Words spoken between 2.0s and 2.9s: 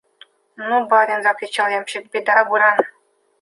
беда: буран!..»